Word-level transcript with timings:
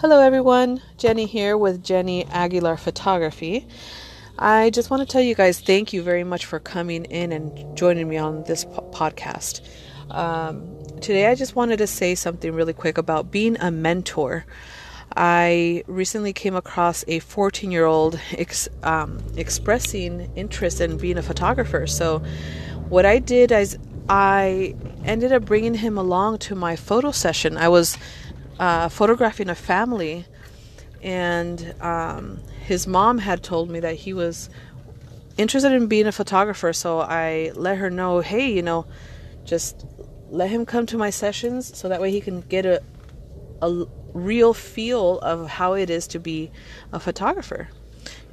Hello, 0.00 0.20
everyone. 0.20 0.80
Jenny 0.96 1.26
here 1.26 1.58
with 1.58 1.82
Jenny 1.82 2.24
Aguilar 2.26 2.76
Photography. 2.76 3.66
I 4.38 4.70
just 4.70 4.90
want 4.90 5.02
to 5.02 5.12
tell 5.12 5.20
you 5.20 5.34
guys 5.34 5.58
thank 5.58 5.92
you 5.92 6.04
very 6.04 6.22
much 6.22 6.46
for 6.46 6.60
coming 6.60 7.04
in 7.06 7.32
and 7.32 7.76
joining 7.76 8.08
me 8.08 8.16
on 8.16 8.44
this 8.44 8.64
po- 8.64 8.88
podcast. 8.94 9.60
Um, 10.08 10.78
today, 11.00 11.26
I 11.26 11.34
just 11.34 11.56
wanted 11.56 11.78
to 11.78 11.88
say 11.88 12.14
something 12.14 12.54
really 12.54 12.74
quick 12.74 12.96
about 12.96 13.32
being 13.32 13.56
a 13.58 13.72
mentor. 13.72 14.46
I 15.16 15.82
recently 15.88 16.32
came 16.32 16.54
across 16.54 17.04
a 17.08 17.18
14 17.18 17.72
year 17.72 17.84
old 17.84 18.20
ex- 18.30 18.68
um, 18.84 19.18
expressing 19.36 20.30
interest 20.36 20.80
in 20.80 20.96
being 20.96 21.18
a 21.18 21.22
photographer. 21.22 21.88
So, 21.88 22.20
what 22.88 23.04
I 23.04 23.18
did 23.18 23.50
is 23.50 23.76
I 24.08 24.76
ended 25.04 25.32
up 25.32 25.44
bringing 25.44 25.74
him 25.74 25.98
along 25.98 26.38
to 26.38 26.54
my 26.54 26.76
photo 26.76 27.10
session. 27.10 27.56
I 27.56 27.68
was 27.68 27.98
uh, 28.58 28.88
photographing 28.88 29.48
a 29.48 29.54
family, 29.54 30.24
and 31.02 31.74
um, 31.80 32.40
his 32.64 32.86
mom 32.86 33.18
had 33.18 33.42
told 33.42 33.70
me 33.70 33.80
that 33.80 33.94
he 33.94 34.12
was 34.12 34.50
interested 35.36 35.72
in 35.72 35.86
being 35.86 36.06
a 36.06 36.12
photographer. 36.12 36.72
So 36.72 37.00
I 37.00 37.52
let 37.54 37.78
her 37.78 37.90
know, 37.90 38.20
hey, 38.20 38.50
you 38.50 38.62
know, 38.62 38.86
just 39.44 39.86
let 40.30 40.50
him 40.50 40.66
come 40.66 40.86
to 40.86 40.98
my 40.98 41.10
sessions 41.10 41.76
so 41.78 41.88
that 41.88 42.00
way 42.00 42.10
he 42.10 42.20
can 42.20 42.40
get 42.42 42.66
a 42.66 42.82
a 43.60 43.86
real 44.14 44.54
feel 44.54 45.18
of 45.20 45.48
how 45.48 45.74
it 45.74 45.90
is 45.90 46.06
to 46.08 46.18
be 46.18 46.50
a 46.92 47.00
photographer. 47.00 47.68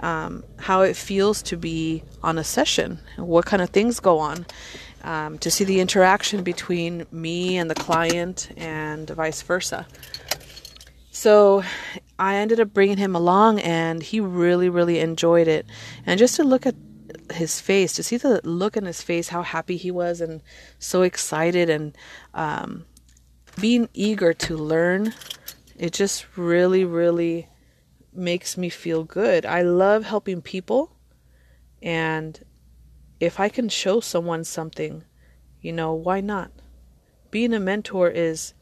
Um, 0.00 0.42
how 0.58 0.82
it 0.82 0.96
feels 0.96 1.42
to 1.44 1.56
be 1.56 2.02
on 2.22 2.38
a 2.38 2.44
session, 2.44 2.98
what 3.16 3.44
kind 3.44 3.62
of 3.62 3.70
things 3.70 4.00
go 4.00 4.18
on, 4.18 4.46
um, 5.02 5.38
to 5.38 5.50
see 5.50 5.64
the 5.64 5.80
interaction 5.80 6.42
between 6.42 7.06
me 7.10 7.56
and 7.56 7.70
the 7.70 7.74
client 7.74 8.50
and 8.56 9.08
vice 9.10 9.42
versa. 9.42 9.86
So 11.10 11.62
I 12.18 12.36
ended 12.36 12.58
up 12.58 12.72
bringing 12.72 12.96
him 12.96 13.14
along, 13.14 13.60
and 13.60 14.02
he 14.02 14.20
really, 14.20 14.68
really 14.68 14.98
enjoyed 14.98 15.48
it. 15.48 15.66
And 16.06 16.18
just 16.18 16.36
to 16.36 16.44
look 16.44 16.66
at 16.66 16.74
his 17.32 17.60
face, 17.60 17.92
to 17.94 18.02
see 18.02 18.16
the 18.16 18.40
look 18.44 18.76
in 18.76 18.86
his 18.86 19.02
face, 19.02 19.28
how 19.28 19.42
happy 19.42 19.76
he 19.76 19.90
was, 19.90 20.20
and 20.20 20.42
so 20.78 21.02
excited, 21.02 21.68
and 21.68 21.96
um, 22.32 22.86
being 23.60 23.88
eager 23.92 24.32
to 24.32 24.56
learn, 24.56 25.14
it 25.76 25.92
just 25.92 26.26
really, 26.36 26.84
really 26.84 27.48
makes 28.12 28.56
me 28.56 28.68
feel 28.68 29.04
good. 29.04 29.44
I 29.44 29.62
love 29.62 30.04
helping 30.04 30.40
people, 30.42 30.96
and 31.82 32.40
if 33.22 33.38
I 33.38 33.48
can 33.48 33.68
show 33.68 34.00
someone 34.00 34.42
something, 34.42 35.04
you 35.60 35.72
know, 35.72 35.94
why 35.94 36.20
not? 36.20 36.50
Being 37.30 37.54
a 37.54 37.60
mentor 37.60 38.10
is 38.10 38.52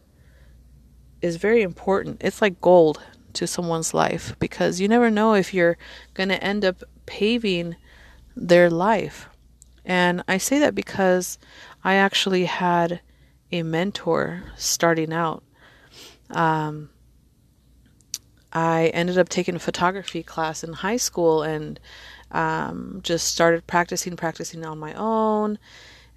is 1.22 1.36
very 1.36 1.62
important. 1.62 2.18
It's 2.20 2.42
like 2.42 2.60
gold 2.60 3.00
to 3.32 3.46
someone's 3.46 3.94
life 3.94 4.36
because 4.38 4.78
you 4.78 4.86
never 4.86 5.10
know 5.10 5.32
if 5.32 5.54
you're 5.54 5.78
going 6.12 6.28
to 6.28 6.44
end 6.44 6.62
up 6.66 6.82
paving 7.06 7.76
their 8.36 8.68
life. 8.68 9.30
And 9.82 10.22
I 10.28 10.36
say 10.36 10.58
that 10.58 10.74
because 10.74 11.38
I 11.82 11.94
actually 11.94 12.44
had 12.44 13.00
a 13.50 13.62
mentor 13.62 14.42
starting 14.56 15.10
out. 15.10 15.42
Um, 16.28 16.90
I 18.52 18.86
ended 18.88 19.18
up 19.18 19.28
taking 19.28 19.54
a 19.54 19.60
photography 19.60 20.22
class 20.22 20.64
in 20.64 20.72
high 20.72 20.96
school 20.96 21.42
and 21.42 21.78
um, 22.32 23.00
just 23.02 23.28
started 23.28 23.66
practicing, 23.66 24.16
practicing 24.16 24.64
on 24.64 24.78
my 24.78 24.94
own. 24.94 25.58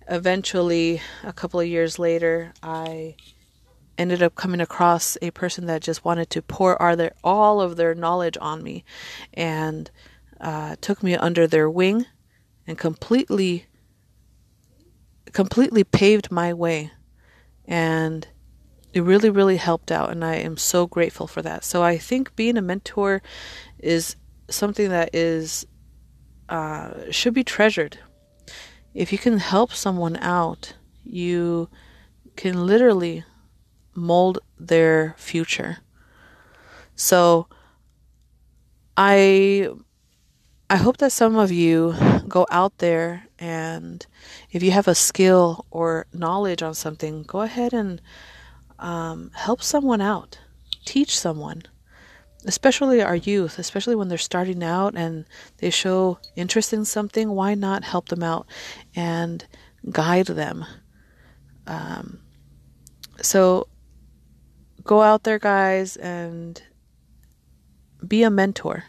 Eventually, 0.09 1.02
a 1.23 1.34
couple 1.34 1.59
of 1.59 1.67
years 1.67 2.00
later, 2.00 2.54
I 2.61 3.16
ended 3.98 4.23
up 4.23 4.36
coming 4.36 4.61
across 4.61 5.17
a 5.22 5.31
person 5.31 5.67
that 5.67 5.81
just 5.81 6.04
wanted 6.04 6.30
to 6.31 6.42
pour 6.42 6.81
all, 7.23 7.61
of 7.61 7.76
their 7.78 7.94
knowledge 7.94 8.38
on 8.42 8.64
me 8.64 8.84
and 9.34 9.92
uh, 10.42 10.76
took 10.81 11.04
me 11.04 11.16
under 11.16 11.48
their 11.48 11.70
wing 11.70 12.06
and 12.66 12.78
completely 12.78 13.65
completely 15.32 15.83
paved 15.83 16.32
my 16.32 16.54
way 16.54 16.92
and 17.65 18.27
it 18.93 19.02
really 19.02 19.30
really 19.30 19.58
helped 19.58 19.92
out 19.92 20.09
and 20.11 20.23
i 20.23 20.36
am 20.36 20.55
so 20.58 20.86
grateful 20.87 21.27
for 21.27 21.42
that 21.42 21.64
so 21.64 21.83
i 21.83 21.98
think 21.98 22.36
being 22.36 22.58
a 22.58 22.61
mentor 22.61 23.21
is 23.80 24.15
something 24.49 24.89
that 24.89 25.14
is 25.14 25.65
uh, 26.49 27.11
should 27.11 27.33
be 27.33 27.43
treasured. 27.43 27.98
If 28.93 29.11
you 29.11 29.17
can 29.17 29.39
help 29.39 29.73
someone 29.73 30.17
out, 30.17 30.76
you 31.03 31.70
can 32.36 32.65
literally 32.65 33.23
mold 33.95 34.39
their 34.59 35.15
future. 35.17 35.77
So 36.95 37.48
I 38.95 39.70
I 40.70 40.76
hope 40.77 40.98
that 40.98 41.11
some 41.11 41.36
of 41.36 41.52
you 41.52 41.95
go 42.27 42.48
out 42.49 42.77
there 42.77 43.27
and 43.37 44.05
if 44.52 44.64
you 44.64 44.71
have 44.71 44.87
a 44.87 44.95
skill 44.95 45.65
or 45.70 46.08
knowledge 46.14 46.64
on 46.64 46.73
something, 46.73 47.23
go 47.23 47.42
ahead 47.42 47.73
and 47.73 48.02
um, 48.83 49.32
help 49.33 49.64
someone 49.64 50.02
out, 50.02 50.38
teach 50.86 51.17
someone 51.17 51.64
especially 52.45 53.02
our 53.02 53.16
youth, 53.16 53.58
especially 53.60 53.95
when 53.95 54.08
they're 54.08 54.17
starting 54.17 54.64
out 54.64 54.95
and 54.95 55.26
they 55.58 55.70
show 55.70 56.20
interest 56.36 56.73
in 56.73 56.86
something, 56.86 57.32
why 57.32 57.55
not 57.55 57.83
help 57.83 58.10
them 58.10 58.23
out 58.23 58.48
and 58.95 59.45
guide 59.89 60.27
them? 60.27 60.66
Um, 61.67 62.20
so 63.21 63.67
go 64.83 65.02
out 65.02 65.23
there, 65.23 65.39
guys, 65.39 65.95
and 65.98 66.61
be 68.05 68.23
a 68.23 68.30
mentor. 68.30 68.86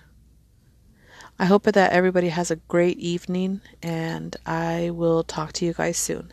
I 1.38 1.46
hope 1.46 1.64
that 1.64 1.92
everybody 1.92 2.28
has 2.28 2.50
a 2.50 2.56
great 2.56 2.98
evening, 2.98 3.60
and 3.82 4.36
I 4.46 4.90
will 4.90 5.24
talk 5.24 5.52
to 5.54 5.64
you 5.64 5.72
guys 5.72 5.96
soon. 5.96 6.32